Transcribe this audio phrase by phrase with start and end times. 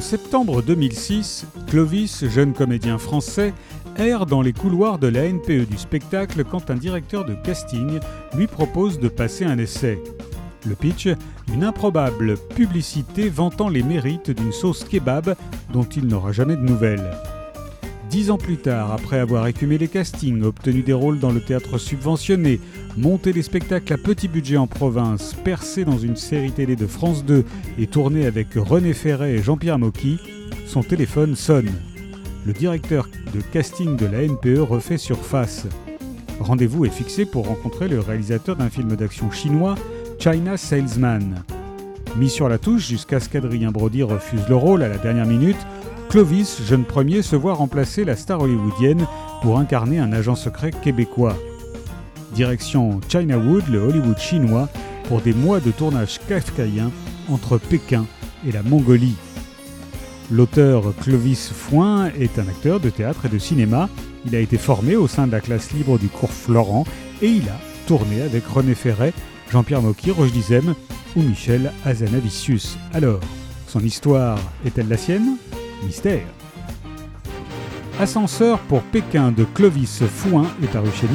[0.00, 3.54] septembre 2006, Clovis, jeune comédien français,
[3.96, 8.00] erre dans les couloirs de la NPE du spectacle quand un directeur de casting
[8.36, 9.98] lui propose de passer un essai.
[10.66, 11.08] Le pitch
[11.52, 15.34] Une improbable publicité vantant les mérites d'une sauce kebab
[15.72, 17.10] dont il n'aura jamais de nouvelles.
[18.14, 21.78] Dix ans plus tard, après avoir écumé les castings, obtenu des rôles dans le théâtre
[21.78, 22.60] subventionné,
[22.96, 27.24] monté des spectacles à petit budget en province, percé dans une série télé de France
[27.24, 27.44] 2
[27.76, 30.20] et tourné avec René Ferret et Jean-Pierre Mocky,
[30.64, 31.72] son téléphone sonne.
[32.46, 35.66] Le directeur de casting de la NPE refait surface.
[36.38, 39.74] Rendez-vous est fixé pour rencontrer le réalisateur d'un film d'action chinois,
[40.20, 41.42] China Salesman.
[42.16, 45.58] Mis sur la touche jusqu'à ce qu'Adrien Brody refuse le rôle à la dernière minute,
[46.08, 49.06] Clovis, jeune premier, se voit remplacer la star hollywoodienne
[49.42, 51.36] pour incarner un agent secret québécois.
[52.34, 54.68] Direction Chinawood, le Hollywood chinois,
[55.08, 56.90] pour des mois de tournage kafkaïen
[57.28, 58.06] entre Pékin
[58.46, 59.16] et la Mongolie.
[60.30, 63.88] L'auteur Clovis Foin est un acteur de théâtre et de cinéma.
[64.24, 66.84] Il a été formé au sein de la classe libre du cours Florent
[67.20, 69.12] et il a tourné avec René Ferret,
[69.50, 70.74] Jean-Pierre Mocky, Roche Dizem
[71.16, 72.78] ou Michel Azanavicius.
[72.94, 73.20] Alors,
[73.68, 75.36] son histoire est-elle la sienne?
[78.00, 81.06] Ascenseur pour Pékin de Clovis Fouin est paru chez.